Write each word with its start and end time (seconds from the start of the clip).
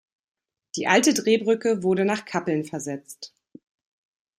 Die 0.77 0.87
alte 0.87 1.13
Drehbrücke 1.13 1.83
wurde 1.83 2.05
nach 2.05 2.25
Kappeln 2.25 2.65
versetzt. 2.65 3.35